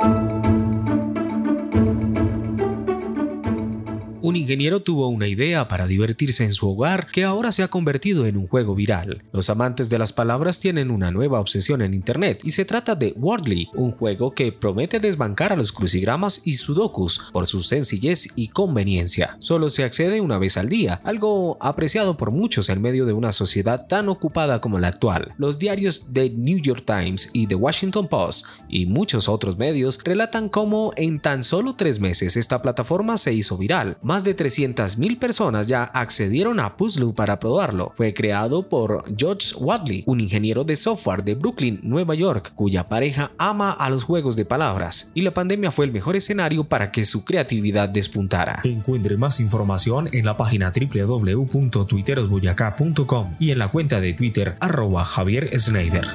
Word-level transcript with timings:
Música 0.00 0.59
Un 4.22 4.36
ingeniero 4.36 4.82
tuvo 4.82 5.08
una 5.08 5.28
idea 5.28 5.66
para 5.66 5.86
divertirse 5.86 6.44
en 6.44 6.52
su 6.52 6.68
hogar 6.68 7.06
que 7.06 7.24
ahora 7.24 7.52
se 7.52 7.62
ha 7.62 7.68
convertido 7.68 8.26
en 8.26 8.36
un 8.36 8.46
juego 8.46 8.74
viral. 8.74 9.22
Los 9.32 9.48
amantes 9.48 9.88
de 9.88 9.98
las 9.98 10.12
palabras 10.12 10.60
tienen 10.60 10.90
una 10.90 11.10
nueva 11.10 11.40
obsesión 11.40 11.80
en 11.80 11.94
Internet 11.94 12.42
y 12.44 12.50
se 12.50 12.66
trata 12.66 12.94
de 12.94 13.14
Wordly, 13.16 13.68
un 13.74 13.92
juego 13.92 14.32
que 14.32 14.52
promete 14.52 15.00
desbancar 15.00 15.54
a 15.54 15.56
los 15.56 15.72
crucigramas 15.72 16.46
y 16.46 16.52
sudokus 16.56 17.30
por 17.32 17.46
su 17.46 17.62
sencillez 17.62 18.28
y 18.36 18.48
conveniencia. 18.48 19.36
Solo 19.38 19.70
se 19.70 19.84
accede 19.84 20.20
una 20.20 20.36
vez 20.36 20.58
al 20.58 20.68
día, 20.68 21.00
algo 21.04 21.56
apreciado 21.58 22.18
por 22.18 22.30
muchos 22.30 22.68
en 22.68 22.82
medio 22.82 23.06
de 23.06 23.14
una 23.14 23.32
sociedad 23.32 23.86
tan 23.86 24.10
ocupada 24.10 24.60
como 24.60 24.78
la 24.78 24.88
actual. 24.88 25.32
Los 25.38 25.58
diarios 25.58 26.12
The 26.12 26.28
New 26.28 26.58
York 26.58 26.84
Times 26.84 27.30
y 27.32 27.46
The 27.46 27.54
Washington 27.54 28.06
Post 28.06 28.44
y 28.68 28.84
muchos 28.84 29.30
otros 29.30 29.56
medios 29.56 29.98
relatan 30.04 30.50
cómo 30.50 30.92
en 30.96 31.20
tan 31.20 31.42
solo 31.42 31.74
tres 31.74 32.00
meses 32.00 32.36
esta 32.36 32.60
plataforma 32.60 33.16
se 33.16 33.32
hizo 33.32 33.56
viral 33.56 33.96
más 34.10 34.24
de 34.24 34.36
300.000 34.36 35.20
personas 35.20 35.68
ya 35.68 35.84
accedieron 35.84 36.58
a 36.58 36.76
Puzzle 36.76 37.12
para 37.14 37.38
probarlo. 37.38 37.92
Fue 37.94 38.12
creado 38.12 38.68
por 38.68 39.04
George 39.16 39.54
Wadley, 39.56 40.02
un 40.04 40.18
ingeniero 40.18 40.64
de 40.64 40.74
software 40.74 41.22
de 41.22 41.36
Brooklyn, 41.36 41.78
Nueva 41.84 42.16
York, 42.16 42.50
cuya 42.56 42.88
pareja 42.88 43.30
ama 43.38 43.70
a 43.70 43.88
los 43.88 44.02
juegos 44.02 44.34
de 44.34 44.44
palabras, 44.44 45.12
y 45.14 45.22
la 45.22 45.30
pandemia 45.30 45.70
fue 45.70 45.84
el 45.84 45.92
mejor 45.92 46.16
escenario 46.16 46.64
para 46.64 46.90
que 46.90 47.04
su 47.04 47.24
creatividad 47.24 47.88
despuntara. 47.88 48.62
Encuentre 48.64 49.16
más 49.16 49.38
información 49.38 50.08
en 50.10 50.24
la 50.24 50.36
página 50.36 50.72
www.twitterosboyacá.com 50.74 53.34
y 53.38 53.52
en 53.52 53.60
la 53.60 53.68
cuenta 53.68 54.00
de 54.00 54.12
Twitter 54.14 54.56
arroba 54.58 55.04
Javier 55.04 55.56
Snyder. 55.56 56.08